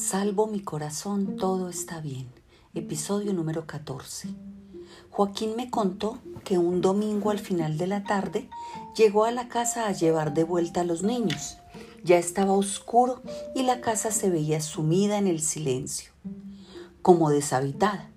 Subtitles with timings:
[0.00, 2.26] Salvo mi corazón, todo está bien.
[2.72, 4.30] Episodio número 14.
[5.10, 8.48] Joaquín me contó que un domingo al final de la tarde
[8.96, 11.58] llegó a la casa a llevar de vuelta a los niños.
[12.02, 13.20] Ya estaba oscuro
[13.54, 16.12] y la casa se veía sumida en el silencio,
[17.02, 18.10] como deshabitada.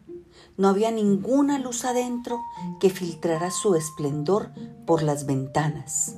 [0.56, 2.40] No había ninguna luz adentro
[2.80, 4.52] que filtrara su esplendor
[4.88, 6.16] por las ventanas.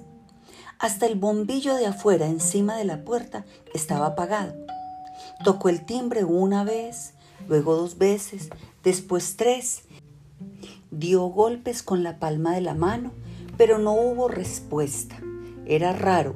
[0.77, 4.64] Hasta el bombillo de afuera encima de la puerta estaba apagado
[5.43, 7.13] Tocó el timbre una vez,
[7.47, 8.49] luego dos veces,
[8.83, 9.83] después tres.
[10.91, 13.11] Dio golpes con la palma de la mano,
[13.57, 15.19] pero no hubo respuesta.
[15.65, 16.35] Era raro,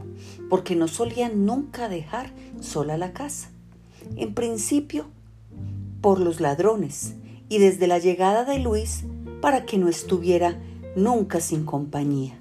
[0.49, 3.52] porque no solían nunca dejar sola la casa.
[4.15, 5.05] En principio,
[6.02, 7.16] por los ladrones,
[7.47, 9.03] y desde la llegada de Luis,
[9.41, 10.59] para que no estuviera
[10.95, 12.39] nunca sin compañía.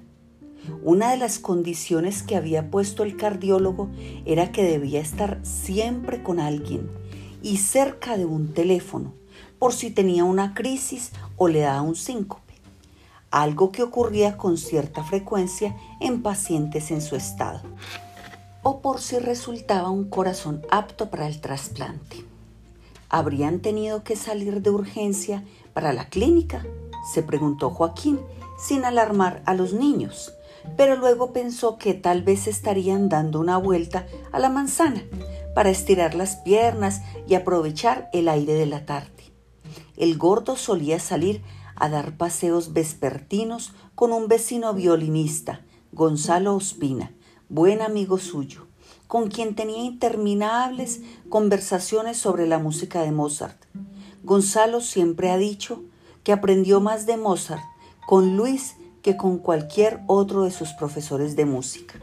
[0.83, 3.89] Una de las condiciones que había puesto el cardiólogo
[4.25, 6.89] era que debía estar siempre con alguien
[7.41, 9.13] y cerca de un teléfono
[9.59, 12.53] por si tenía una crisis o le daba un síncope,
[13.29, 17.61] algo que ocurría con cierta frecuencia en pacientes en su estado,
[18.63, 22.25] o por si resultaba un corazón apto para el trasplante.
[23.09, 25.43] ¿Habrían tenido que salir de urgencia
[25.73, 26.65] para la clínica?
[27.13, 28.19] se preguntó Joaquín,
[28.57, 30.33] sin alarmar a los niños
[30.77, 35.03] pero luego pensó que tal vez estarían dando una vuelta a la manzana
[35.55, 39.33] para estirar las piernas y aprovechar el aire de la tarde.
[39.97, 41.41] El gordo solía salir
[41.75, 47.13] a dar paseos vespertinos con un vecino violinista, Gonzalo Ospina,
[47.49, 48.67] buen amigo suyo,
[49.07, 53.65] con quien tenía interminables conversaciones sobre la música de Mozart.
[54.23, 55.83] Gonzalo siempre ha dicho
[56.23, 57.63] que aprendió más de Mozart
[58.07, 61.99] con Luis que con cualquier otro de sus profesores de música.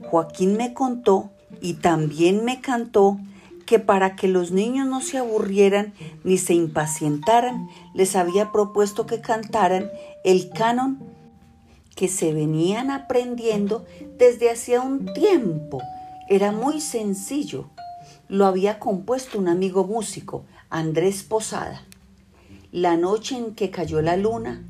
[0.00, 1.30] Joaquín me contó
[1.60, 3.18] y también me cantó
[3.66, 9.20] que para que los niños no se aburrieran ni se impacientaran, les había propuesto que
[9.20, 9.90] cantaran
[10.24, 10.98] el canon
[11.94, 13.84] que se venían aprendiendo
[14.18, 15.80] desde hacía un tiempo.
[16.28, 17.66] Era muy sencillo.
[18.28, 21.82] Lo había compuesto un amigo músico, Andrés Posada.
[22.72, 24.64] La noche en que cayó la luna,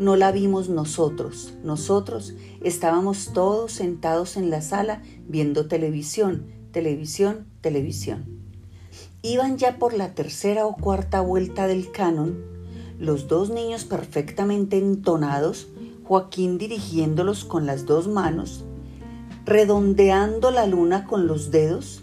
[0.00, 1.52] no la vimos nosotros.
[1.62, 8.24] Nosotros estábamos todos sentados en la sala viendo televisión, televisión, televisión.
[9.20, 12.42] Iban ya por la tercera o cuarta vuelta del canon,
[12.98, 15.68] los dos niños perfectamente entonados,
[16.04, 18.64] Joaquín dirigiéndolos con las dos manos,
[19.44, 22.02] redondeando la luna con los dedos,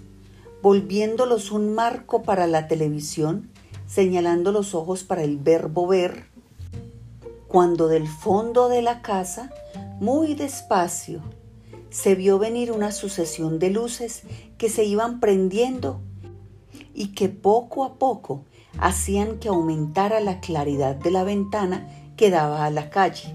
[0.61, 3.49] volviéndolos un marco para la televisión,
[3.87, 6.36] señalando los ojos para el verbo ver,
[7.47, 9.49] cuando del fondo de la casa,
[9.99, 11.21] muy despacio,
[11.89, 14.23] se vio venir una sucesión de luces
[14.57, 16.01] que se iban prendiendo
[16.93, 18.43] y que poco a poco
[18.77, 21.87] hacían que aumentara la claridad de la ventana
[22.17, 23.33] que daba a la calle.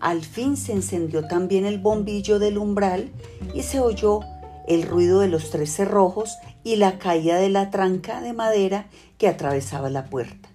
[0.00, 3.10] Al fin se encendió también el bombillo del umbral
[3.54, 4.20] y se oyó
[4.68, 9.28] el ruido de los tres cerrojos y la caída de la tranca de madera que
[9.28, 10.48] atravesaba la puerta.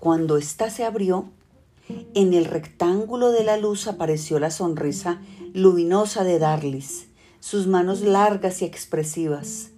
[0.00, 1.26] Cuando ésta se abrió,
[1.88, 5.20] en el rectángulo de la luz apareció la sonrisa
[5.52, 7.08] luminosa de Darlis,
[7.40, 9.70] sus manos largas y expresivas.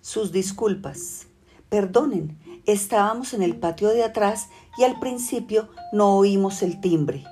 [0.00, 1.26] Sus disculpas.
[1.68, 7.24] Perdonen, estábamos en el patio de atrás y al principio no oímos el timbre.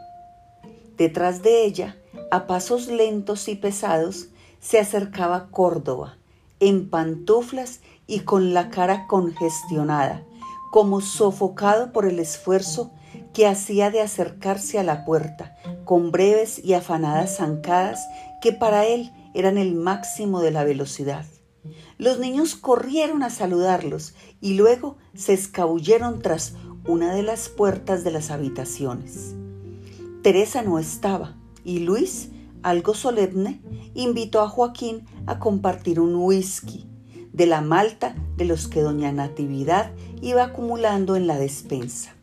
[0.97, 1.97] Detrás de ella,
[2.31, 4.29] a pasos lentos y pesados,
[4.61, 6.17] se acercaba Córdoba,
[6.61, 10.23] en pantuflas y con la cara congestionada,
[10.71, 12.91] como sofocado por el esfuerzo
[13.37, 15.55] que hacía de acercarse a la puerta,
[15.85, 18.01] con breves y afanadas zancadas
[18.41, 21.27] que para él eran el máximo de la velocidad.
[21.99, 26.55] Los niños corrieron a saludarlos y luego se escabulleron tras
[26.89, 29.35] una de las puertas de las habitaciones.
[30.23, 32.31] Teresa no estaba y Luis,
[32.63, 33.61] algo solemne,
[33.93, 36.87] invitó a Joaquín a compartir un whisky
[37.35, 39.93] de la malta de los que doña Natividad
[40.23, 42.16] iba acumulando en la despensa.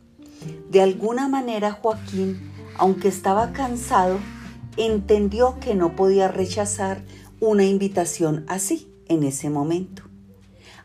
[0.69, 4.17] De alguna manera Joaquín, aunque estaba cansado,
[4.77, 7.03] entendió que no podía rechazar
[7.39, 10.03] una invitación así en ese momento.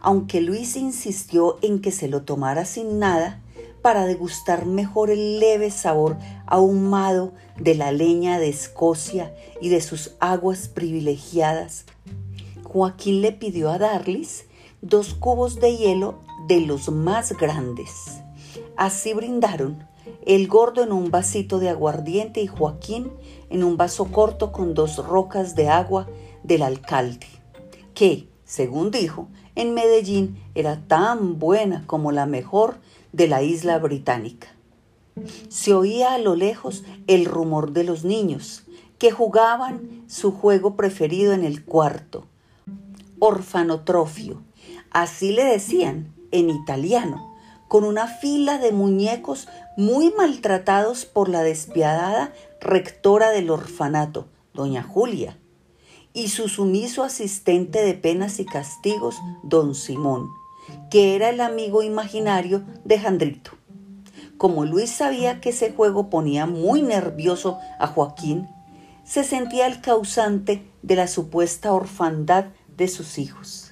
[0.01, 3.41] Aunque Luis insistió en que se lo tomara sin nada
[3.83, 6.17] para degustar mejor el leve sabor
[6.47, 11.85] ahumado de la leña de Escocia y de sus aguas privilegiadas,
[12.65, 14.45] Joaquín le pidió a Darlis
[14.83, 18.21] dos cubos de hielo de los más grandes.
[18.79, 19.85] Así brindaron,
[20.25, 23.11] el gordo en un vasito de aguardiente y Joaquín
[23.51, 26.07] en un vaso corto con dos rocas de agua
[26.45, 27.27] del alcalde,
[27.93, 29.27] que, según dijo,
[29.57, 32.77] en Medellín era tan buena como la mejor
[33.13, 34.47] de la isla británica.
[35.49, 38.63] Se oía a lo lejos el rumor de los niños,
[38.99, 42.27] que jugaban su juego preferido en el cuarto,
[43.19, 44.41] orfanotrofio,
[44.93, 47.28] así le decían en italiano,
[47.69, 55.39] con una fila de muñecos muy maltratados por la despiadada rectora del orfanato, doña Julia,
[56.15, 60.29] y su sumiso asistente de penas y castigos, don Simón,
[60.91, 63.53] que era el amigo imaginario de Jandrito.
[64.39, 68.49] Como Luis sabía que ese juego ponía muy nervioso a Joaquín,
[69.05, 73.68] se sentía el causante de la supuesta orfandad de sus hijos.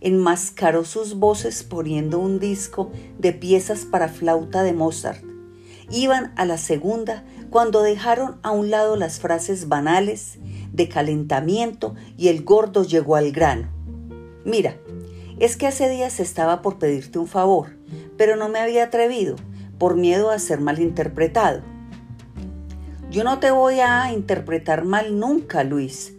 [0.00, 5.24] Enmascaró sus voces poniendo un disco de piezas para flauta de Mozart.
[5.90, 10.38] Iban a la segunda cuando dejaron a un lado las frases banales
[10.72, 13.68] de calentamiento y el gordo llegó al grano.
[14.44, 14.76] Mira,
[15.38, 17.76] es que hace días estaba por pedirte un favor,
[18.16, 19.36] pero no me había atrevido
[19.78, 21.62] por miedo a ser malinterpretado.
[23.10, 26.14] Yo no te voy a interpretar mal nunca, Luis.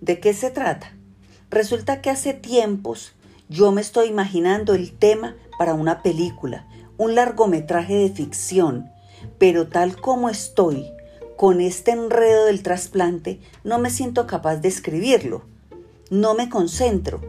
[0.00, 0.92] ¿De qué se trata?
[1.50, 3.14] Resulta que hace tiempos
[3.52, 6.66] yo me estoy imaginando el tema para una película,
[6.96, 8.90] un largometraje de ficción,
[9.38, 10.90] pero tal como estoy,
[11.36, 15.42] con este enredo del trasplante, no me siento capaz de escribirlo.
[16.08, 17.20] No me concentro.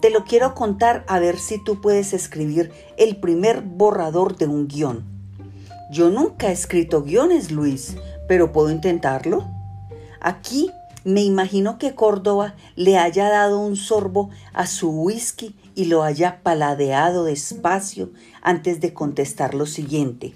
[0.00, 4.66] Te lo quiero contar a ver si tú puedes escribir el primer borrador de un
[4.66, 5.04] guion.
[5.92, 7.96] Yo nunca he escrito guiones, Luis,
[8.26, 9.46] pero puedo intentarlo.
[10.20, 10.72] Aquí
[11.04, 16.42] me imagino que Córdoba le haya dado un sorbo a su whisky y lo haya
[16.42, 18.10] paladeado despacio
[18.42, 20.34] antes de contestar lo siguiente,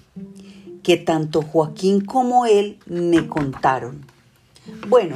[0.83, 4.05] que tanto Joaquín como él me contaron.
[4.87, 5.15] Bueno,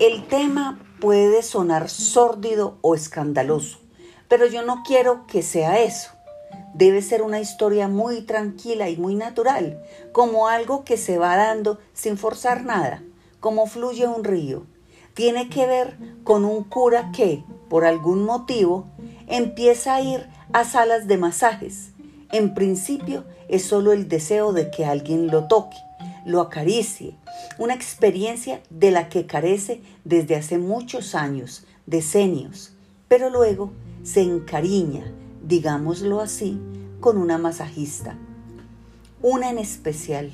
[0.00, 3.78] el tema puede sonar sórdido o escandaloso,
[4.28, 6.10] pero yo no quiero que sea eso.
[6.74, 9.82] Debe ser una historia muy tranquila y muy natural,
[10.12, 13.02] como algo que se va dando sin forzar nada,
[13.40, 14.66] como fluye un río.
[15.18, 18.86] Tiene que ver con un cura que, por algún motivo,
[19.26, 21.90] empieza a ir a salas de masajes.
[22.30, 25.76] En principio es solo el deseo de que alguien lo toque,
[26.24, 27.16] lo acaricie,
[27.58, 32.74] una experiencia de la que carece desde hace muchos años, decenios,
[33.08, 33.72] pero luego
[34.04, 35.12] se encariña,
[35.42, 36.60] digámoslo así,
[37.00, 38.16] con una masajista.
[39.20, 40.30] Una en especial,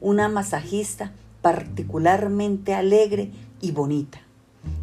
[0.00, 1.12] una masajista
[1.42, 3.30] particularmente alegre
[3.62, 4.20] y bonita.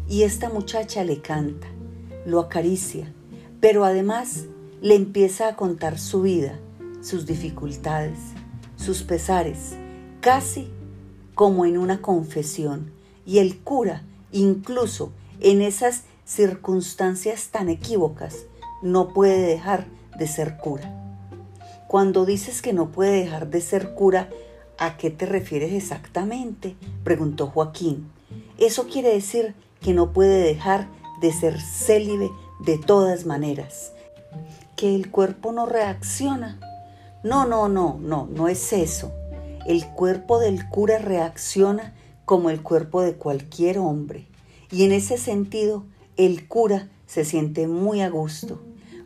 [0.08, 1.68] Y esta muchacha le canta,
[2.26, 3.12] lo acaricia,
[3.60, 4.46] pero además
[4.82, 6.58] le empieza a contar su vida,
[7.00, 8.18] sus dificultades,
[8.74, 9.76] sus pesares,
[10.20, 10.68] casi
[11.36, 12.90] como en una confesión.
[13.24, 18.46] Y el cura, incluso en esas circunstancias tan equívocas,
[18.82, 19.86] no puede dejar
[20.18, 20.96] de ser cura.
[21.86, 24.30] Cuando dices que no puede dejar de ser cura,
[24.78, 26.76] ¿a qué te refieres exactamente?
[27.04, 28.08] preguntó Joaquín.
[28.60, 30.88] Eso quiere decir que no puede dejar
[31.22, 32.30] de ser célibe
[32.60, 33.92] de todas maneras,
[34.76, 36.60] que el cuerpo no reacciona.
[37.24, 39.12] No, no, no, no, no es eso.
[39.66, 41.94] El cuerpo del cura reacciona
[42.26, 44.26] como el cuerpo de cualquier hombre.
[44.70, 45.84] Y en ese sentido,
[46.18, 48.60] el cura se siente muy a gusto.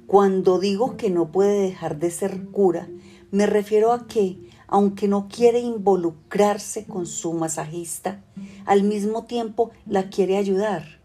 [0.09, 2.89] Cuando digo que no puede dejar de ser cura,
[3.31, 4.37] me refiero a que,
[4.75, 8.21] aunque no quiere involucrarse con su masajista,
[8.67, 10.99] al mismo tiempo la quiere ayudar.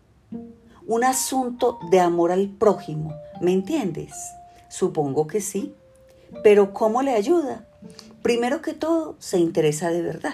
[0.87, 4.15] Un asunto de amor al prójimo, ¿me entiendes?
[4.69, 5.75] Supongo que sí.
[6.43, 7.67] Pero ¿cómo le ayuda?
[8.23, 10.33] Primero que todo, se interesa de verdad.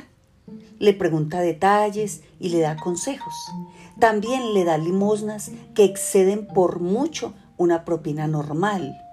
[0.80, 3.36] Le pregunta detalles y le da consejos.
[4.00, 9.05] También le da limosnas que exceden por mucho una propina normal.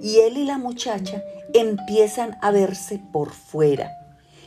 [0.00, 1.22] Y él y la muchacha
[1.54, 3.90] empiezan a verse por fuera.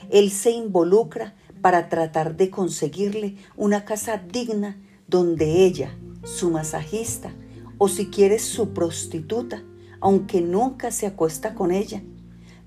[0.09, 4.77] Él se involucra para tratar de conseguirle una casa digna
[5.07, 7.33] donde ella, su masajista,
[7.77, 9.63] o si quieres su prostituta,
[10.01, 12.01] aunque nunca se acuesta con ella,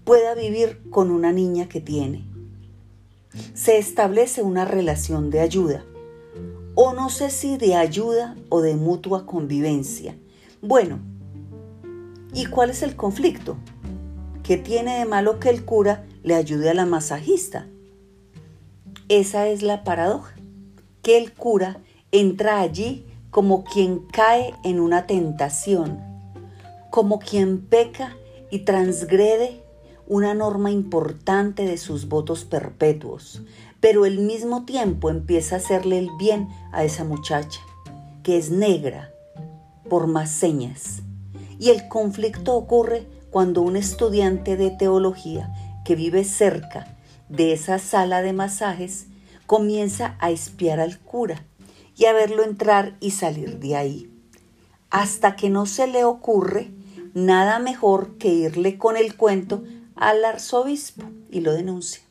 [0.04, 2.26] pueda vivir con una niña que tiene.
[3.54, 5.84] Se establece una relación de ayuda,
[6.74, 10.16] o no sé si de ayuda o de mutua convivencia,
[10.60, 11.00] bueno,
[12.32, 13.56] ¿y cuál es el conflicto?
[14.42, 17.66] ¿Qué tiene de malo que el cura le ayude a la masajista?
[19.08, 20.34] Esa es la paradoja,
[21.02, 26.00] que el cura entra allí como quien cae en una tentación,
[26.90, 28.16] como quien peca
[28.50, 29.62] y transgrede
[30.06, 33.42] una norma importante de sus votos perpetuos,
[33.80, 37.60] pero al mismo tiempo empieza a hacerle el bien a esa muchacha,
[38.22, 39.12] que es negra,
[39.88, 41.02] por más señas.
[41.62, 45.54] Y el conflicto ocurre cuando un estudiante de teología
[45.84, 46.96] que vive cerca
[47.28, 49.06] de esa sala de masajes
[49.46, 51.44] comienza a espiar al cura
[51.96, 54.10] y a verlo entrar y salir de ahí,
[54.90, 56.72] hasta que no se le ocurre
[57.14, 59.62] nada mejor que irle con el cuento
[59.94, 62.02] al arzobispo y lo denuncia.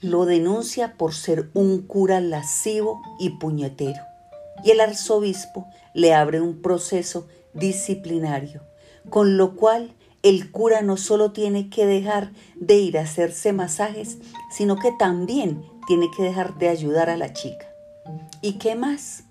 [0.00, 4.02] Lo denuncia por ser un cura lascivo y puñetero.
[4.64, 8.62] Y el arzobispo le abre un proceso disciplinario,
[9.08, 14.18] con lo cual el cura no solo tiene que dejar de ir a hacerse masajes,
[14.50, 17.66] sino que también tiene que dejar de ayudar a la chica.
[18.42, 19.24] ¿Y qué más?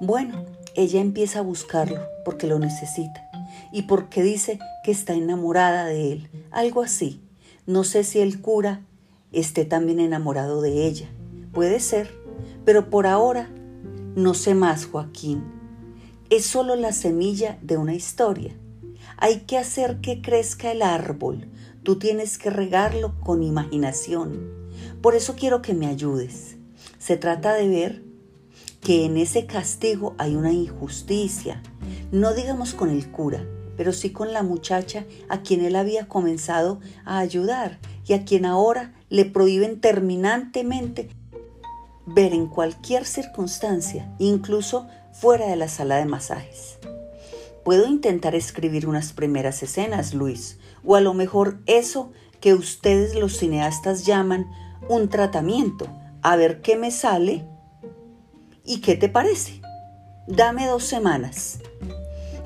[0.00, 0.44] Bueno,
[0.74, 3.28] ella empieza a buscarlo porque lo necesita
[3.72, 7.20] y porque dice que está enamorada de él, algo así.
[7.66, 8.82] No sé si el cura
[9.32, 11.08] esté también enamorado de ella.
[11.52, 12.14] Puede ser,
[12.64, 13.48] pero por ahora
[14.14, 15.57] no sé más, Joaquín.
[16.30, 18.54] Es solo la semilla de una historia.
[19.16, 21.48] Hay que hacer que crezca el árbol.
[21.82, 24.50] Tú tienes que regarlo con imaginación.
[25.00, 26.56] Por eso quiero que me ayudes.
[26.98, 28.02] Se trata de ver
[28.82, 31.62] que en ese castigo hay una injusticia,
[32.12, 33.42] no digamos con el cura,
[33.78, 38.44] pero sí con la muchacha a quien él había comenzado a ayudar y a quien
[38.44, 41.08] ahora le prohíben terminantemente
[42.04, 44.88] ver en cualquier circunstancia, incluso
[45.20, 46.78] fuera de la sala de masajes.
[47.64, 53.36] Puedo intentar escribir unas primeras escenas, Luis, o a lo mejor eso que ustedes los
[53.36, 54.50] cineastas llaman
[54.88, 55.86] un tratamiento,
[56.22, 57.46] a ver qué me sale
[58.64, 59.60] y qué te parece.
[60.26, 61.58] Dame dos semanas.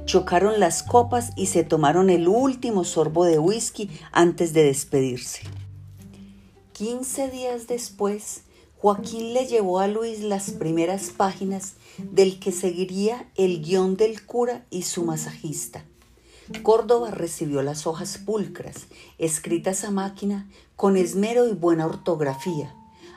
[0.05, 5.43] Chocaron las copas y se tomaron el último sorbo de whisky antes de despedirse.
[6.73, 8.43] Quince días después,
[8.83, 14.67] Joaquín le llevó a Luis las primeras páginas del que seguiría el guion del cura
[14.71, 15.85] y su masajista.
[16.65, 22.75] Córdoba recibió las hojas pulcras, escritas a máquina, con esmero y buena ortografía,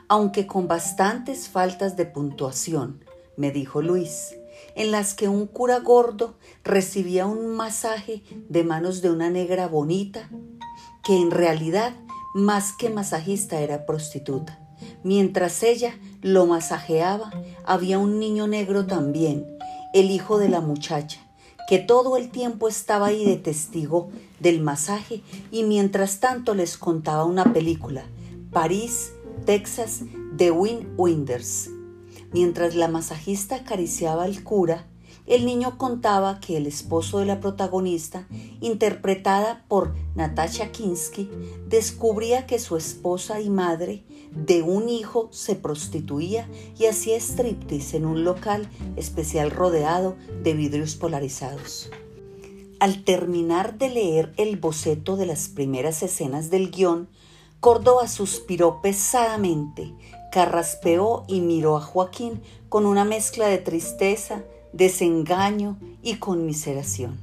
[0.08, 3.04] aunque con bastantes faltas de puntuación,
[3.36, 4.36] me dijo Luis
[4.76, 10.30] en las que un cura gordo recibía un masaje de manos de una negra bonita,
[11.04, 11.96] que en realidad
[12.36, 14.65] más que masajista era prostituta.
[15.06, 17.32] Mientras ella lo masajeaba,
[17.64, 19.46] había un niño negro también,
[19.94, 21.20] el hijo de la muchacha,
[21.70, 24.10] que todo el tiempo estaba ahí de testigo
[24.40, 25.22] del masaje
[25.52, 28.06] y mientras tanto les contaba una película,
[28.52, 29.14] París,
[29.46, 30.02] Texas,
[30.34, 31.70] de Win Winders,
[32.34, 34.88] Mientras la masajista acariciaba al cura,
[35.28, 38.28] el niño contaba que el esposo de la protagonista,
[38.60, 41.30] interpretada por Natasha Kinsky,
[41.68, 44.04] descubría que su esposa y madre
[44.36, 50.96] de un hijo se prostituía y hacía striptease en un local especial rodeado de vidrios
[50.96, 51.90] polarizados.
[52.80, 57.08] Al terminar de leer el boceto de las primeras escenas del guion,
[57.62, 59.94] Córdoba suspiró pesadamente
[60.36, 67.18] carraspeó y miró a Joaquín con una mezcla de tristeza, desengaño y conmiseración.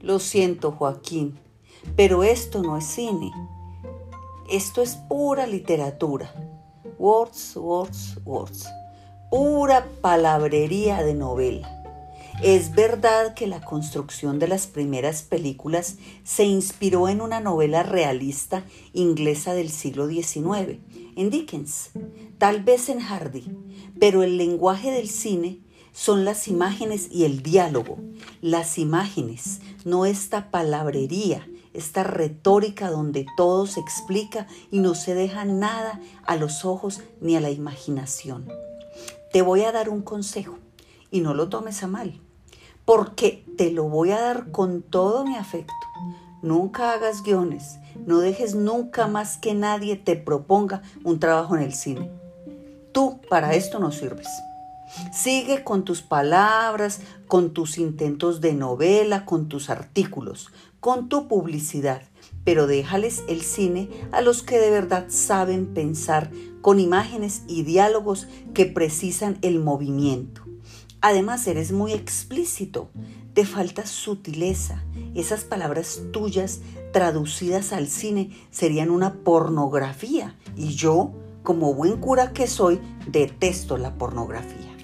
[0.00, 1.36] Lo siento, Joaquín,
[1.96, 3.32] pero esto no es cine.
[4.48, 6.32] Esto es pura literatura.
[6.98, 8.66] Words, words, words.
[9.30, 11.68] Pura palabrería de novela.
[12.42, 18.64] Es verdad que la construcción de las primeras películas se inspiró en una novela realista
[18.94, 20.78] inglesa del siglo XIX,
[21.14, 21.90] en Dickens,
[22.38, 23.54] tal vez en Hardy,
[24.00, 25.58] pero el lenguaje del cine
[25.92, 27.98] son las imágenes y el diálogo.
[28.40, 31.46] Las imágenes, no esta palabrería,
[31.78, 37.36] esta retórica donde todo se explica y no se deja nada a los ojos ni
[37.36, 38.48] a la imaginación.
[39.32, 40.58] Te voy a dar un consejo
[41.10, 42.20] y no lo tomes a mal,
[42.84, 45.72] porque te lo voy a dar con todo mi afecto.
[46.42, 51.74] Nunca hagas guiones, no dejes nunca más que nadie te proponga un trabajo en el
[51.74, 52.10] cine.
[52.92, 54.28] Tú para esto no sirves.
[55.12, 60.48] Sigue con tus palabras, con tus intentos de novela, con tus artículos,
[60.80, 62.02] con tu publicidad,
[62.44, 66.30] pero déjales el cine a los que de verdad saben pensar
[66.60, 70.42] con imágenes y diálogos que precisan el movimiento.
[71.00, 72.90] Además, eres muy explícito,
[73.34, 74.82] te falta sutileza.
[75.14, 76.60] Esas palabras tuyas
[76.92, 83.94] traducidas al cine serían una pornografía y yo, como buen cura que soy, detesto la
[83.94, 84.76] pornografía.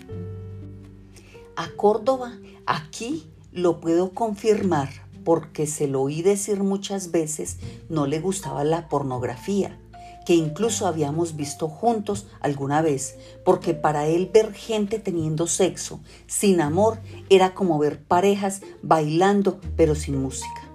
[1.57, 2.33] A Córdoba,
[2.67, 8.89] aquí lo puedo confirmar porque se lo oí decir muchas veces, no le gustaba la
[8.89, 9.79] pornografía,
[10.25, 16.61] que incluso habíamos visto juntos alguna vez, porque para él ver gente teniendo sexo sin
[16.61, 20.71] amor era como ver parejas bailando pero sin música.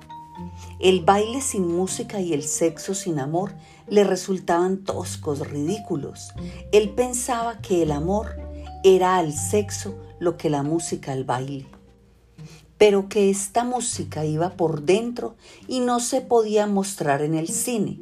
[0.80, 3.54] El baile sin música y el sexo sin amor
[3.88, 6.30] le resultaban toscos, ridículos.
[6.72, 8.38] Él pensaba que el amor
[8.84, 11.79] era al sexo lo que la música al baile
[12.80, 15.36] pero que esta música iba por dentro
[15.68, 18.00] y no se podía mostrar en el cine.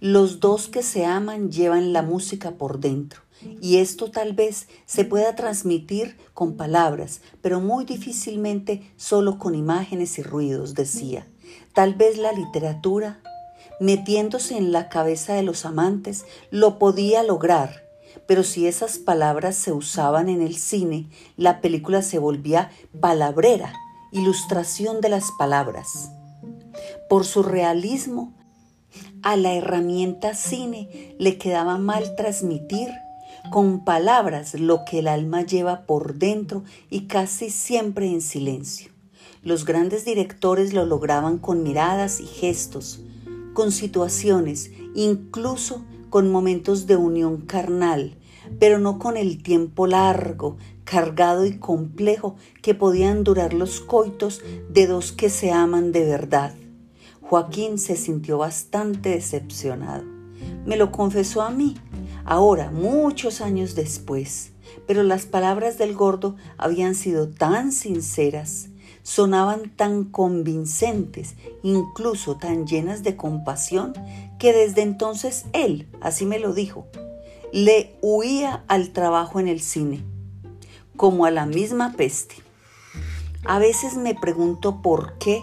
[0.00, 3.20] Los dos que se aman llevan la música por dentro
[3.60, 10.18] y esto tal vez se pueda transmitir con palabras, pero muy difícilmente solo con imágenes
[10.18, 11.26] y ruidos, decía.
[11.74, 13.20] Tal vez la literatura,
[13.78, 17.84] metiéndose en la cabeza de los amantes, lo podía lograr,
[18.26, 23.74] pero si esas palabras se usaban en el cine, la película se volvía palabrera
[24.14, 26.10] ilustración de las palabras.
[27.08, 28.32] Por su realismo,
[29.22, 32.90] a la herramienta cine le quedaba mal transmitir
[33.50, 38.92] con palabras lo que el alma lleva por dentro y casi siempre en silencio.
[39.42, 43.00] Los grandes directores lo lograban con miradas y gestos,
[43.52, 48.16] con situaciones, incluso con momentos de unión carnal,
[48.60, 54.86] pero no con el tiempo largo cargado y complejo que podían durar los coitos de
[54.86, 56.54] dos que se aman de verdad.
[57.22, 60.04] Joaquín se sintió bastante decepcionado.
[60.66, 61.76] Me lo confesó a mí,
[62.24, 64.52] ahora, muchos años después,
[64.86, 68.68] pero las palabras del gordo habían sido tan sinceras,
[69.02, 73.94] sonaban tan convincentes, incluso tan llenas de compasión,
[74.38, 76.86] que desde entonces él, así me lo dijo,
[77.52, 80.13] le huía al trabajo en el cine
[80.96, 82.36] como a la misma peste.
[83.44, 85.42] A veces me pregunto por qué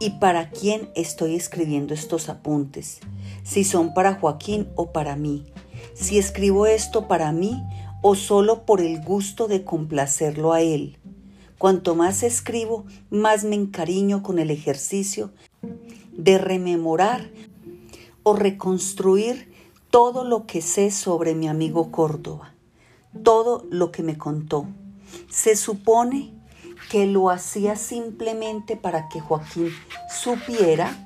[0.00, 3.00] y para quién estoy escribiendo estos apuntes,
[3.44, 5.44] si son para Joaquín o para mí,
[5.94, 7.62] si escribo esto para mí
[8.02, 10.98] o solo por el gusto de complacerlo a él.
[11.58, 15.30] Cuanto más escribo, más me encariño con el ejercicio
[16.12, 17.30] de rememorar
[18.24, 19.52] o reconstruir
[19.90, 22.54] todo lo que sé sobre mi amigo Córdoba,
[23.22, 24.66] todo lo que me contó
[25.30, 26.32] se supone
[26.90, 29.70] que lo hacía simplemente para que Joaquín
[30.10, 31.04] supiera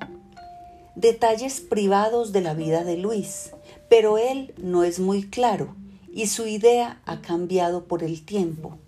[0.95, 3.53] detalles privados de la vida de Luis,
[3.88, 5.77] pero él no es muy claro
[6.12, 8.79] y su idea ha cambiado por el tiempo.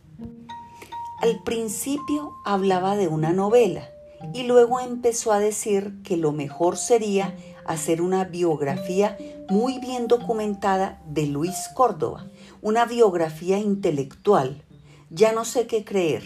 [1.20, 3.88] Al principio hablaba de una novela
[4.32, 9.18] y luego empezó a decir que lo mejor sería hacer una biografía
[9.50, 12.26] muy bien documentada de Luis Córdoba,
[12.62, 14.64] una biografía intelectual,
[15.10, 16.22] ya no sé qué creer.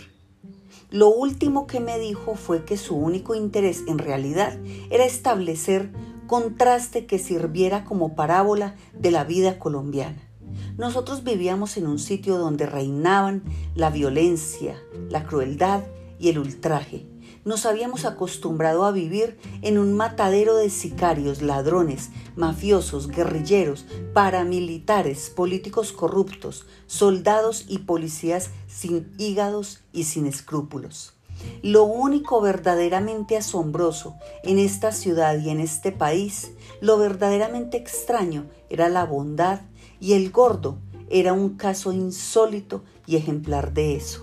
[0.91, 4.59] Lo último que me dijo fue que su único interés en realidad
[4.91, 5.91] era establecer
[6.27, 10.29] contraste que sirviera como parábola de la vida colombiana.
[10.77, 13.43] Nosotros vivíamos en un sitio donde reinaban
[13.75, 14.77] la violencia,
[15.09, 15.83] la crueldad
[16.19, 17.12] y el ultraje
[17.45, 25.93] nos habíamos acostumbrado a vivir en un matadero de sicarios, ladrones, mafiosos, guerrilleros, paramilitares, políticos
[25.93, 31.15] corruptos, soldados y policías sin hígados y sin escrúpulos.
[31.63, 38.89] Lo único verdaderamente asombroso en esta ciudad y en este país, lo verdaderamente extraño, era
[38.89, 39.63] la bondad
[39.99, 40.79] y el gordo
[41.11, 44.21] era un caso insólito y ejemplar de eso,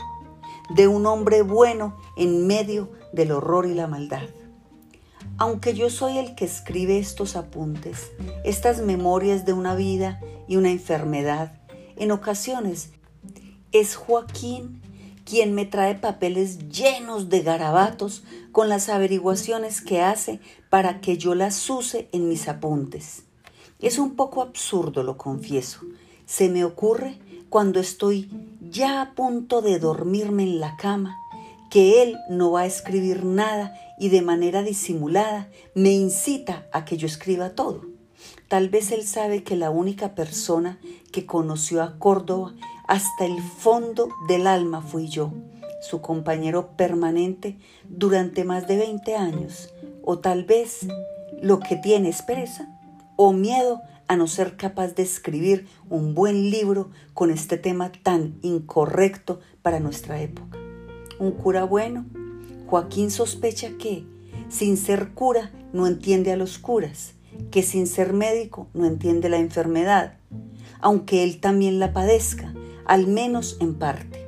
[0.76, 4.28] de un hombre bueno en medio del horror y la maldad.
[5.38, 8.12] Aunque yo soy el que escribe estos apuntes,
[8.44, 11.54] estas memorias de una vida y una enfermedad,
[11.96, 12.92] en ocasiones
[13.72, 14.82] es Joaquín
[15.30, 20.40] quien me trae papeles llenos de garabatos con las averiguaciones que hace
[20.72, 23.26] para que yo las use en mis apuntes.
[23.80, 25.82] Es un poco absurdo, lo confieso.
[26.26, 27.20] Se me ocurre
[27.50, 31.16] cuando estoy ya a punto de dormirme en la cama
[31.70, 36.98] que él no va a escribir nada y de manera disimulada me incita a que
[36.98, 37.82] yo escriba todo.
[38.48, 40.80] Tal vez él sabe que la única persona
[41.12, 42.54] que conoció a Córdoba
[42.88, 45.32] hasta el fondo del alma fui yo,
[45.82, 49.70] su compañero permanente durante más de 20 años,
[50.04, 50.88] o tal vez
[51.42, 52.68] lo que tiene es pereza
[53.16, 58.40] o miedo a no ser capaz de escribir un buen libro con este tema tan
[58.42, 60.69] incorrecto para nuestra época
[61.20, 62.06] un cura bueno.
[62.68, 64.06] Joaquín sospecha que,
[64.50, 67.14] sin ser cura, no entiende a los curas,
[67.52, 70.18] que sin ser médico no entiende la enfermedad,
[70.80, 72.54] aunque él también la padezca,
[72.86, 74.26] al menos en parte.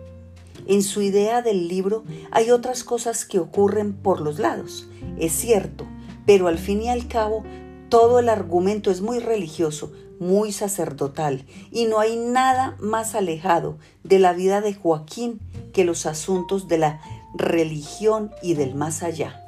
[0.67, 5.86] En su idea del libro hay otras cosas que ocurren por los lados, es cierto,
[6.25, 7.43] pero al fin y al cabo
[7.89, 14.19] Todo el argumento es muy religioso, muy sacerdotal, y no hay nada más alejado de
[14.19, 15.39] la vida de Joaquín
[15.73, 17.01] que los asuntos de la
[17.34, 19.47] religión y del más allá.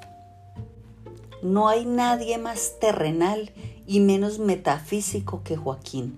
[1.44, 3.52] No hay nadie más terrenal
[3.86, 6.18] y menos metafísico que Joaquín.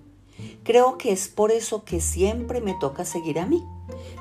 [0.64, 3.62] Creo que es por eso que siempre me toca seguir a mí.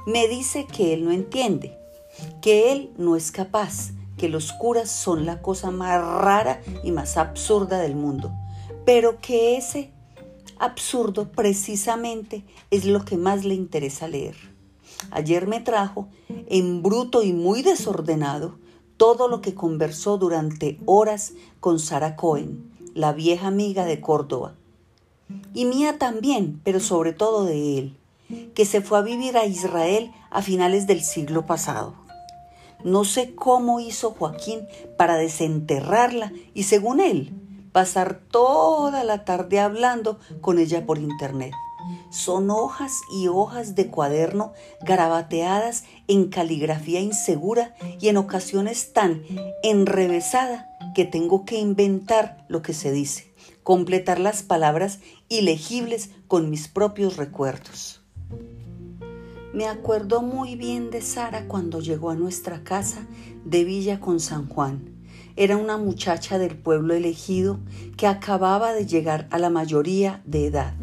[0.06, 1.78] Me dice que él no entiende,
[2.42, 7.16] que él no es capaz, que los curas son la cosa más rara y más
[7.16, 8.34] absurda del mundo,
[8.86, 9.95] pero que ese
[10.60, 14.36] absurdo precisamente es lo que más le interesa leer.
[15.12, 16.08] Ayer me trajo,
[16.48, 18.58] en bruto y muy desordenado,
[18.98, 24.56] todo lo que conversó durante horas con Sara Cohen, la vieja amiga de Córdoba.
[25.54, 27.98] Y mía también, pero sobre todo de él,
[28.54, 31.96] que se fue a vivir a Israel a finales del siglo pasado.
[32.84, 37.34] No sé cómo hizo Joaquín para desenterrarla y según él,
[37.76, 41.52] pasar toda la tarde hablando con ella por internet.
[42.10, 49.24] Son hojas y hojas de cuaderno garabateadas en caligrafía insegura y en ocasiones tan
[49.62, 56.70] enrevesada que tengo que inventar lo que se dice, completar las palabras ilegibles con mis
[56.70, 58.02] propios recuerdos.
[59.54, 63.06] Me acuerdo muy bien de Sara cuando llegó a nuestra casa
[63.44, 64.95] de Villa con San Juan.
[65.38, 67.60] Era una muchacha del pueblo elegido
[67.98, 70.74] que acababa de llegar a la mayoría de edad.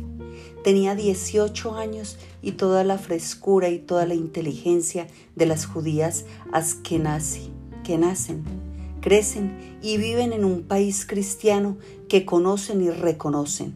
[0.62, 7.50] Tenía 18 años y toda la frescura y toda la inteligencia de las judías askenazi,
[7.82, 8.44] que nacen,
[9.00, 13.74] crecen y viven en un país cristiano que conocen y reconocen,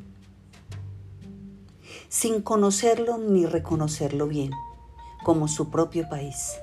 [2.10, 4.50] sin conocerlo ni reconocerlo bien
[5.24, 6.54] como su propio país.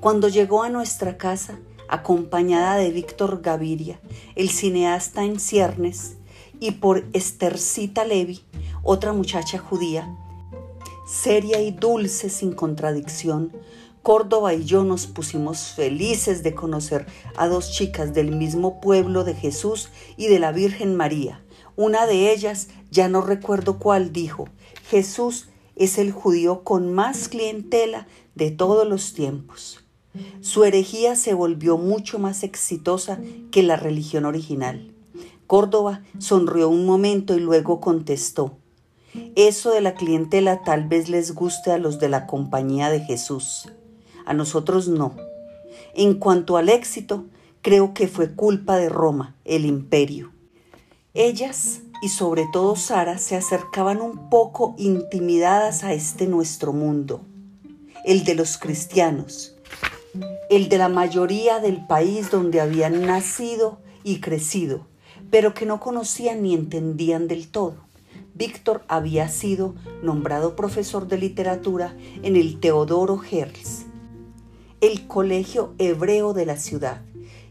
[0.00, 4.00] Cuando llegó a nuestra casa, acompañada de Víctor Gaviria,
[4.36, 6.16] el cineasta en ciernes,
[6.60, 8.42] y por Estercita Levi,
[8.82, 10.14] otra muchacha judía,
[11.06, 13.52] seria y dulce sin contradicción,
[14.02, 19.34] Córdoba y yo nos pusimos felices de conocer a dos chicas del mismo pueblo de
[19.34, 21.42] Jesús y de la Virgen María.
[21.76, 24.48] Una de ellas, ya no recuerdo cuál, dijo,
[24.88, 29.84] Jesús es el judío con más clientela de todos los tiempos.
[30.40, 33.18] Su herejía se volvió mucho más exitosa
[33.50, 34.92] que la religión original.
[35.46, 38.56] Córdoba sonrió un momento y luego contestó,
[39.34, 43.68] eso de la clientela tal vez les guste a los de la compañía de Jesús,
[44.26, 45.16] a nosotros no.
[45.94, 47.24] En cuanto al éxito,
[47.62, 50.32] creo que fue culpa de Roma, el imperio.
[51.14, 57.22] Ellas y sobre todo Sara se acercaban un poco intimidadas a este nuestro mundo,
[58.04, 59.56] el de los cristianos,
[60.50, 64.86] el de la mayoría del país donde habían nacido y crecido,
[65.30, 67.76] pero que no conocían ni entendían del todo.
[68.34, 73.86] Víctor había sido nombrado profesor de literatura en el Teodoro Herz,
[74.80, 77.02] el colegio hebreo de la ciudad,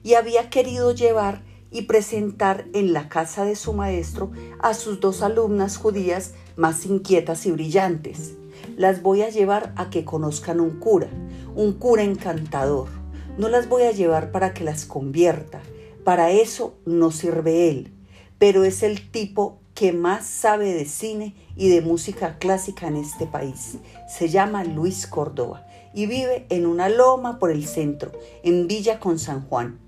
[0.03, 5.21] y había querido llevar y presentar en la casa de su maestro a sus dos
[5.21, 8.35] alumnas judías más inquietas y brillantes.
[8.75, 11.07] Las voy a llevar a que conozcan un cura,
[11.55, 12.89] un cura encantador.
[13.37, 15.61] No las voy a llevar para que las convierta,
[16.03, 17.93] para eso no sirve él,
[18.39, 23.27] pero es el tipo que más sabe de cine y de música clásica en este
[23.27, 23.77] país.
[24.09, 29.19] Se llama Luis Córdoba y vive en una loma por el centro, en Villa con
[29.19, 29.79] San Juan.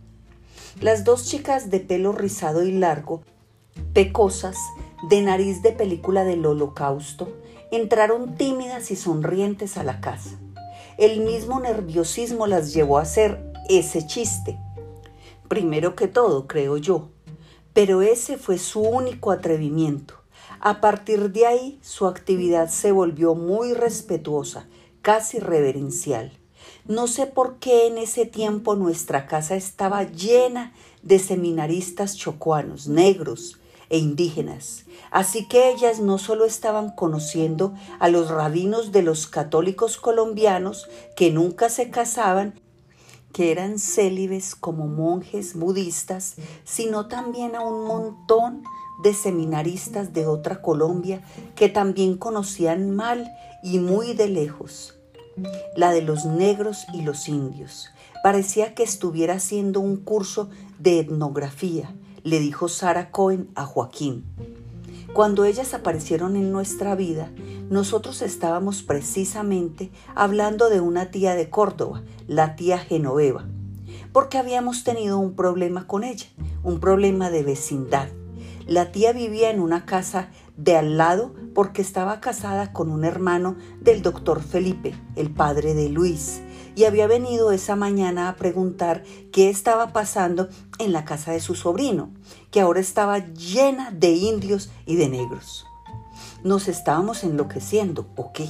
[0.82, 3.22] Las dos chicas de pelo rizado y largo,
[3.94, 4.58] pecosas,
[5.10, 7.34] de nariz de película del holocausto,
[7.72, 10.40] entraron tímidas y sonrientes a la casa.
[10.98, 14.58] El mismo nerviosismo las llevó a hacer ese chiste.
[15.48, 17.10] Primero que todo, creo yo.
[17.74, 20.16] Pero ese fue su único atrevimiento.
[20.60, 24.68] A partir de ahí, su actividad se volvió muy respetuosa,
[25.02, 26.34] casi reverencial.
[26.86, 33.59] No sé por qué en ese tiempo nuestra casa estaba llena de seminaristas chocuanos, negros
[33.90, 34.86] e indígenas.
[35.12, 41.32] Así que ellas no solo estaban conociendo a los rabinos de los católicos colombianos que
[41.32, 42.60] nunca se casaban,
[43.34, 48.64] que eran célibes como monjes budistas, sino también a un montón
[49.04, 51.22] de seminaristas de otra Colombia
[51.56, 53.32] que también conocían mal
[53.64, 54.96] y muy de lejos
[55.76, 57.90] la de los negros y los indios.
[58.24, 64.26] Parecía que estuviera haciendo un curso de etnografía, le dijo Sara Cohen a Joaquín.
[65.14, 67.32] Cuando ellas aparecieron en nuestra vida,
[67.70, 73.46] nosotros estábamos precisamente hablando de una tía de Córdoba, la tía Genoveva,
[74.14, 76.28] porque habíamos tenido un problema con ella,
[76.64, 78.08] un problema de vecindad.
[78.68, 83.56] La tía vivía en una casa de al lado porque estaba casada con un hermano
[83.82, 86.42] del doctor Felipe, el padre de Luis,
[86.80, 91.54] y había venido esa mañana a preguntar qué estaba pasando en la casa de su
[91.54, 92.10] sobrino,
[92.52, 95.66] que ahora estaba llena de indios y de negros.
[96.42, 98.48] Nos estábamos enloqueciendo, ¿o qué?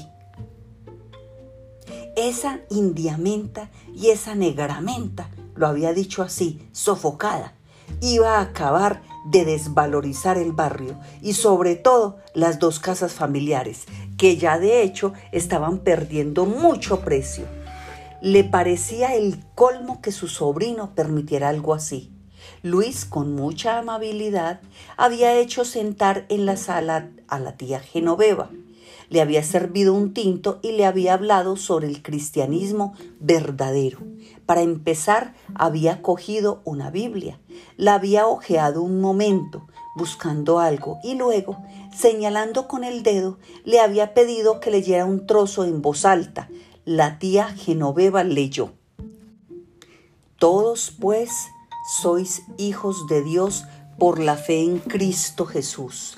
[2.15, 7.55] Esa indiamenta y esa negramenta, lo había dicho así, sofocada,
[7.99, 13.85] iba a acabar de desvalorizar el barrio y sobre todo las dos casas familiares,
[14.19, 17.45] que ya de hecho estaban perdiendo mucho precio.
[18.21, 22.11] Le parecía el colmo que su sobrino permitiera algo así.
[22.63, 24.59] Luis, con mucha amabilidad,
[24.97, 28.49] había hecho sentar en la sala a la tía Genoveva.
[29.09, 33.99] Le había servido un tinto y le había hablado sobre el cristianismo verdadero.
[34.45, 37.39] Para empezar, había cogido una Biblia,
[37.77, 41.57] la había ojeado un momento, buscando algo, y luego,
[41.95, 46.49] señalando con el dedo, le había pedido que leyera un trozo en voz alta.
[46.91, 48.71] La tía Genoveva leyó.
[50.39, 51.29] Todos, pues,
[52.01, 53.65] sois hijos de Dios
[53.99, 56.17] por la fe en Cristo Jesús,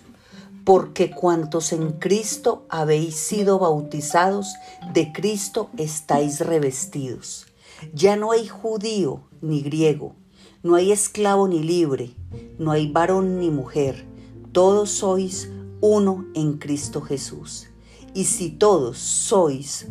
[0.63, 4.55] porque cuantos en Cristo habéis sido bautizados,
[4.93, 7.47] de Cristo estáis revestidos.
[7.93, 10.15] Ya no hay judío ni griego,
[10.63, 12.15] no hay esclavo ni libre,
[12.57, 14.05] no hay varón ni mujer,
[14.53, 15.49] todos sois
[15.81, 17.67] uno en Cristo Jesús.
[18.13, 19.87] Y si todos sois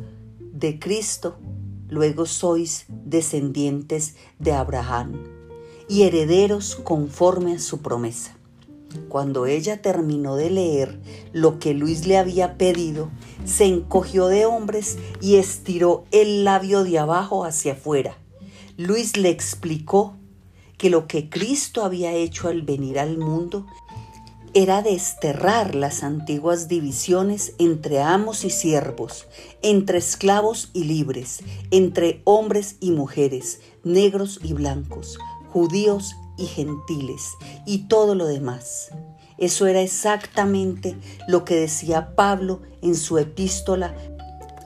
[0.61, 1.39] de Cristo,
[1.89, 5.15] luego sois descendientes de Abraham
[5.89, 8.37] y herederos conforme a su promesa.
[9.09, 11.01] Cuando ella terminó de leer
[11.33, 13.11] lo que Luis le había pedido,
[13.45, 18.17] se encogió de hombres y estiró el labio de abajo hacia afuera.
[18.77, 20.17] Luis le explicó
[20.77, 23.67] que lo que Cristo había hecho al venir al mundo
[24.53, 29.27] era desterrar las antiguas divisiones entre amos y siervos,
[29.63, 35.19] entre esclavos y libres, entre hombres y mujeres, negros y blancos,
[35.53, 37.31] judíos y gentiles
[37.65, 38.91] y todo lo demás.
[39.39, 40.97] Eso era exactamente
[41.29, 43.95] lo que decía Pablo en su epístola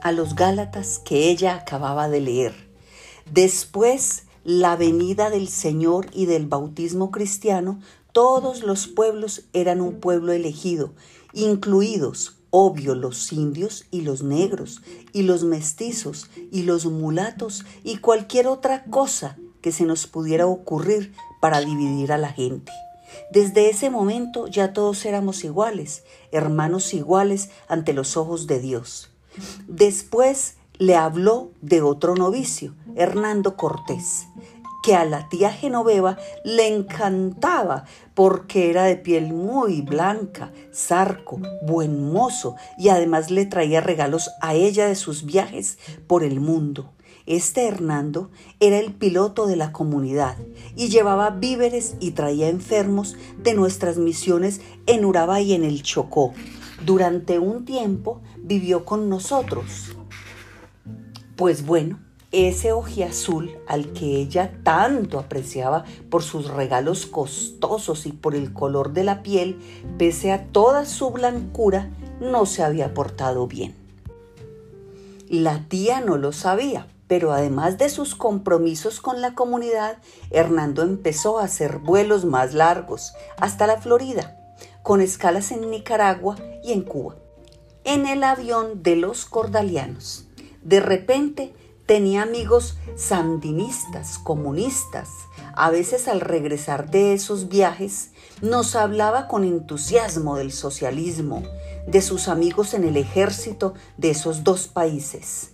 [0.01, 2.53] a los Gálatas que ella acababa de leer.
[3.31, 7.79] Después, la venida del Señor y del bautismo cristiano,
[8.15, 10.93] todos los pueblos eran un pueblo elegido,
[11.33, 18.47] incluidos, obvio, los indios y los negros, y los mestizos, y los mulatos, y cualquier
[18.47, 22.71] otra cosa que se nos pudiera ocurrir para dividir a la gente.
[23.33, 29.09] Desde ese momento ya todos éramos iguales, hermanos iguales ante los ojos de Dios.
[29.67, 34.25] Después le habló de otro novicio, Hernando Cortés,
[34.85, 42.11] que a la tía Genoveva le encantaba porque era de piel muy blanca, zarco, buen
[42.11, 46.91] mozo y además le traía regalos a ella de sus viajes por el mundo.
[47.27, 50.37] Este Hernando era el piloto de la comunidad
[50.75, 56.33] y llevaba víveres y traía enfermos de nuestras misiones en Urabá y en el Chocó.
[56.85, 59.95] Durante un tiempo vivió con nosotros.
[61.35, 61.99] Pues bueno,
[62.35, 62.73] ese
[63.07, 69.05] azul al que ella tanto apreciaba por sus regalos costosos y por el color de
[69.05, 69.57] la piel,
[69.97, 73.73] pese a toda su blancura, no se había portado bien.
[75.29, 79.97] La tía no lo sabía, pero además de sus compromisos con la comunidad,
[80.29, 84.37] Hernando empezó a hacer vuelos más largos hasta la Florida,
[84.83, 87.15] con escalas en Nicaragua y en Cuba.
[87.85, 90.25] En el avión de los cordalianos,
[90.63, 91.53] de repente
[91.85, 95.09] tenía amigos sandinistas, comunistas.
[95.55, 101.43] A veces al regresar de esos viajes nos hablaba con entusiasmo del socialismo,
[101.87, 105.51] de sus amigos en el ejército de esos dos países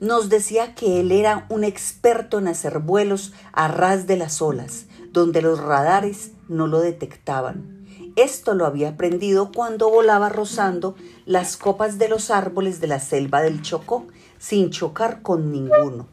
[0.00, 4.86] nos decía que él era un experto en hacer vuelos a ras de las olas,
[5.10, 7.86] donde los radares no lo detectaban.
[8.16, 10.96] Esto lo había aprendido cuando volaba rozando
[11.26, 14.06] las copas de los árboles de la selva del Chocó,
[14.38, 16.06] sin chocar con ninguno.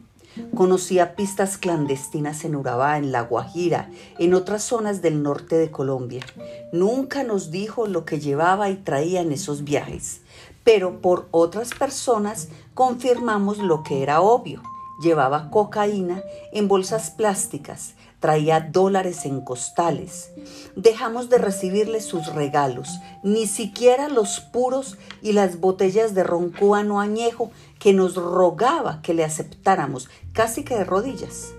[0.55, 6.25] Conocía pistas clandestinas en Urabá, en La Guajira, en otras zonas del norte de Colombia.
[6.71, 10.21] Nunca nos dijo lo que llevaba y traía en esos viajes,
[10.63, 14.63] pero por otras personas confirmamos lo que era obvio.
[15.03, 20.31] Llevaba cocaína en bolsas plásticas, traía dólares en costales.
[20.77, 22.87] Dejamos de recibirle sus regalos,
[23.21, 29.13] ni siquiera los puros y las botellas de ron cubano añejo que nos rogaba que
[29.13, 31.53] le aceptáramos, casi que de rodillas.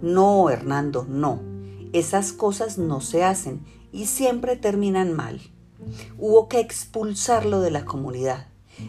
[0.00, 1.38] No, Hernando, no.
[1.92, 3.60] Esas cosas no se hacen
[3.92, 5.42] y siempre terminan mal.
[6.16, 8.46] Hubo que expulsarlo de la comunidad.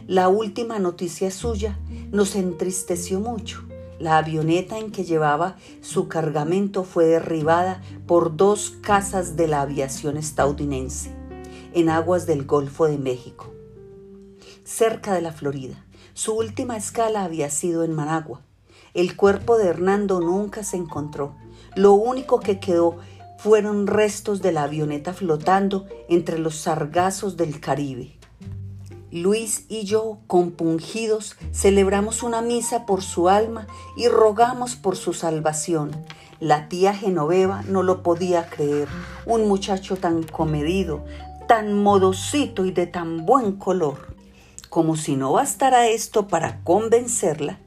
[0.08, 1.78] La última noticia suya
[2.10, 3.67] nos entristeció mucho.
[4.00, 10.18] La avioneta en que llevaba su cargamento fue derribada por dos casas de la aviación
[10.18, 11.16] estadounidense
[11.74, 13.52] en aguas del Golfo de México,
[14.64, 15.84] cerca de la Florida.
[16.14, 18.42] Su última escala había sido en Managua.
[18.94, 21.36] El cuerpo de Hernando nunca se encontró.
[21.76, 22.98] Lo único que quedó
[23.38, 28.17] fueron restos de la avioneta flotando entre los sargazos del Caribe.
[29.12, 33.66] Luis y yo, compungidos, celebramos una misa por su alma
[33.96, 35.92] y rogamos por su salvación.
[36.42, 38.90] La tía Genoveva no lo podía creer.
[39.26, 41.06] Un muchacho tan comedido,
[41.48, 44.14] tan modosito y de tan buen color.
[44.70, 47.60] Como si no bastara esto para convencerla,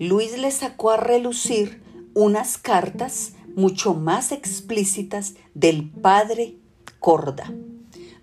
[0.00, 1.80] Luis le sacó a relucir
[2.14, 6.56] unas cartas mucho más explícitas del padre
[6.98, 7.52] Corda,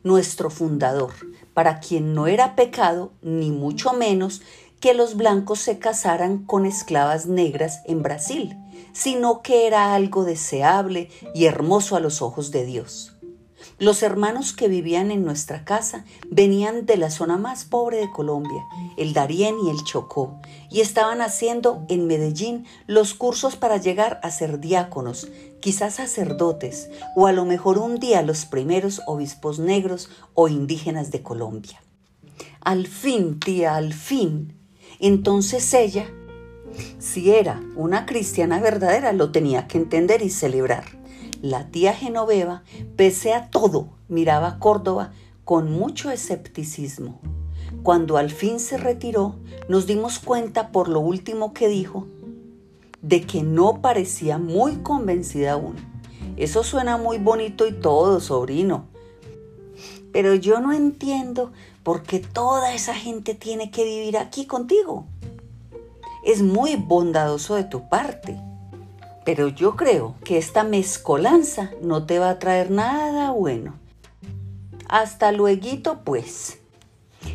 [0.04, 1.13] nuestro fundador,
[1.58, 4.43] para quien no era pecado, ni mucho menos,
[4.80, 8.56] que los blancos se casaran con esclavas negras en Brasil,
[8.93, 13.15] sino que era algo deseable y hermoso a los ojos de Dios.
[13.80, 18.63] Los hermanos que vivían en nuestra casa venían de la zona más pobre de Colombia,
[18.96, 20.39] el Darién y el Chocó,
[20.70, 25.28] y estaban haciendo en Medellín los cursos para llegar a ser diáconos,
[25.67, 31.21] quizás sacerdotes, o a lo mejor un día los primeros obispos negros o indígenas de
[31.21, 31.84] Colombia.
[32.62, 34.53] Al fin, tía, al fin.
[35.01, 36.06] Entonces ella,
[36.99, 40.86] si era una cristiana verdadera, lo tenía que entender y celebrar.
[41.41, 42.63] La tía Genoveva,
[42.95, 45.12] pese a todo, miraba a Córdoba
[45.43, 47.19] con mucho escepticismo.
[47.84, 49.36] Cuando al fin se retiró,
[49.67, 52.08] nos dimos cuenta por lo último que dijo,
[53.02, 55.76] de que no parecía muy convencida aún.
[56.36, 58.86] Eso suena muy bonito y todo, sobrino.
[60.12, 61.52] Pero yo no entiendo
[61.84, 65.06] por qué toda esa gente tiene que vivir aquí contigo.
[66.26, 68.38] Es muy bondadoso de tu parte.
[69.26, 73.76] Pero yo creo que esta mezcolanza no te va a traer nada bueno.
[74.88, 76.60] Hasta luego, pues.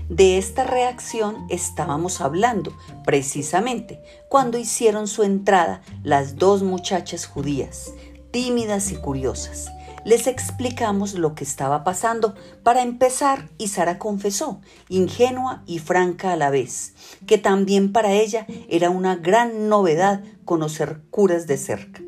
[0.09, 7.93] De esta reacción estábamos hablando precisamente cuando hicieron su entrada las dos muchachas judías,
[8.31, 9.71] tímidas y curiosas,
[10.05, 12.35] les explicamos lo que estaba pasando.
[12.63, 16.95] Para empezar y Sara confesó, ingenua y franca a la vez,
[17.27, 22.03] que también para ella era una gran novedad conocer curas de cerca,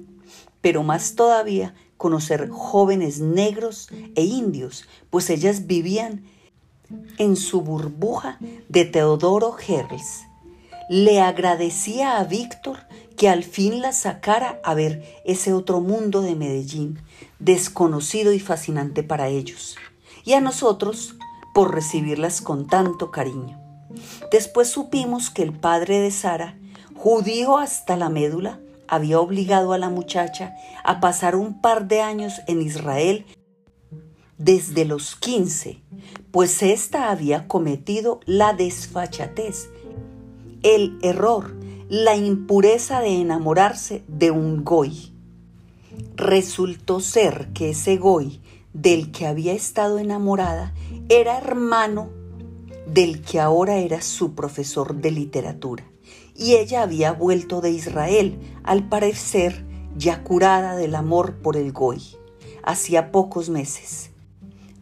[0.60, 6.24] pero más todavía conocer jóvenes negros e indios, pues ellas vivían
[7.18, 10.22] en su burbuja de Teodoro Herles.
[10.88, 12.78] Le agradecía a Víctor
[13.16, 17.00] que al fin la sacara a ver ese otro mundo de Medellín,
[17.38, 19.76] desconocido y fascinante para ellos,
[20.24, 21.16] y a nosotros
[21.54, 23.60] por recibirlas con tanto cariño.
[24.30, 26.58] Después supimos que el padre de Sara,
[26.96, 32.42] judío hasta la médula, había obligado a la muchacha a pasar un par de años
[32.46, 33.24] en Israel
[34.38, 35.80] desde los quince,
[36.30, 39.68] pues ésta había cometido la desfachatez,
[40.62, 41.54] el error
[41.88, 45.12] la impureza de enamorarse de un goy.
[46.16, 48.40] Resultó ser que ese goy
[48.72, 50.72] del que había estado enamorada
[51.08, 52.08] era hermano
[52.86, 55.84] del que ahora era su profesor de literatura,
[56.34, 59.64] y ella había vuelto de Israel, al parecer
[59.96, 62.02] ya curada del amor por el goy,
[62.62, 64.10] hacía pocos meses.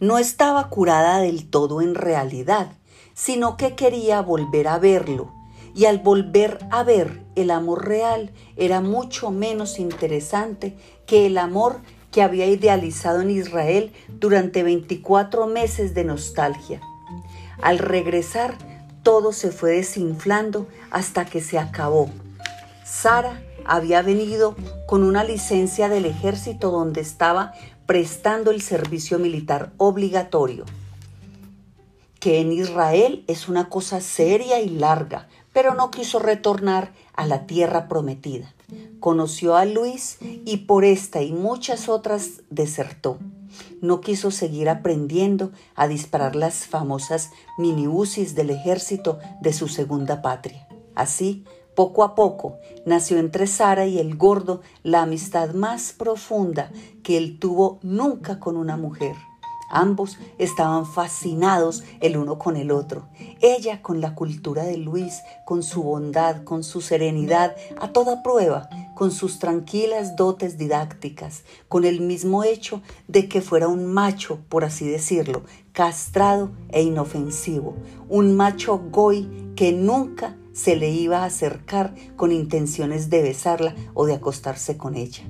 [0.02, 2.72] No estaba curada del todo en realidad,
[3.14, 5.32] sino que quería volver a verlo,
[5.76, 11.76] y al volver a ver el amor real era mucho menos interesante que el amor
[12.10, 16.80] que había idealizado en Israel durante 24 meses de nostalgia.
[17.62, 18.58] Al regresar,
[19.04, 22.10] todo se fue desinflando hasta que se acabó.
[22.84, 24.56] Sara había venido
[24.88, 27.52] con una licencia del ejército donde estaba
[27.86, 30.64] prestando el servicio militar obligatorio,
[32.20, 37.46] que en Israel es una cosa seria y larga, pero no quiso retornar a la
[37.46, 38.54] tierra prometida.
[39.00, 43.18] Conoció a Luis y por esta y muchas otras desertó.
[43.80, 50.66] No quiso seguir aprendiendo a disparar las famosas miniusis del ejército de su segunda patria.
[50.94, 51.44] Así,
[51.74, 56.70] poco a poco, nació entre Sara y el gordo la amistad más profunda
[57.02, 59.14] que él tuvo nunca con una mujer.
[59.74, 63.08] Ambos estaban fascinados el uno con el otro.
[63.40, 68.68] Ella con la cultura de Luis, con su bondad, con su serenidad, a toda prueba,
[68.94, 74.66] con sus tranquilas dotes didácticas, con el mismo hecho de que fuera un macho, por
[74.66, 75.42] así decirlo,
[75.72, 77.74] castrado e inofensivo,
[78.10, 84.06] un macho goy que nunca se le iba a acercar con intenciones de besarla o
[84.06, 85.22] de acostarse con ella,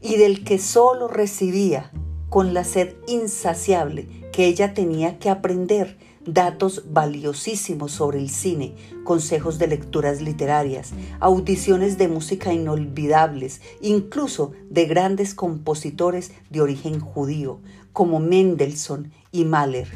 [0.00, 1.90] y del que solo recibía
[2.30, 5.96] con la sed insaciable que ella tenía que aprender
[6.26, 14.86] datos valiosísimos sobre el cine, consejos de lecturas literarias, audiciones de música inolvidables, incluso de
[14.86, 17.60] grandes compositores de origen judío,
[17.92, 19.88] como Mendelssohn y Mahler,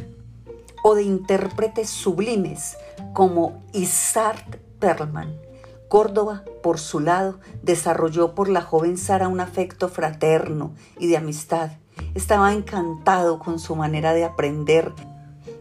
[0.85, 2.77] o de intérpretes sublimes
[3.19, 5.35] como Isaac Perlman.
[5.89, 11.73] Córdoba, por su lado, desarrolló por la joven Sara un afecto fraterno y de amistad.
[12.15, 14.93] Estaba encantado con su manera de aprender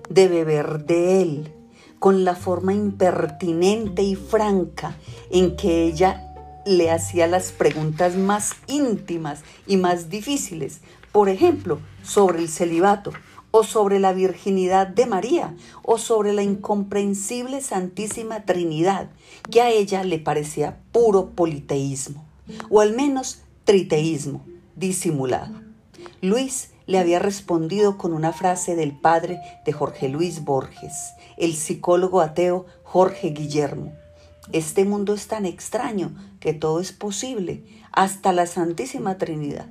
[0.07, 1.55] de beber de él,
[1.97, 4.95] con la forma impertinente y franca
[5.31, 10.81] en que ella le hacía las preguntas más íntimas y más difíciles,
[11.11, 13.13] por ejemplo, sobre el celibato,
[13.51, 19.09] o sobre la virginidad de María, o sobre la incomprensible Santísima Trinidad,
[19.49, 22.25] que a ella le parecía puro politeísmo,
[22.69, 24.43] o al menos triteísmo
[24.75, 25.61] disimulado.
[26.21, 30.93] Luis le había respondido con una frase del padre de Jorge Luis Borges,
[31.37, 33.93] el psicólogo ateo Jorge Guillermo.
[34.53, 39.67] Este mundo es tan extraño que todo es posible, hasta la Santísima Trinidad.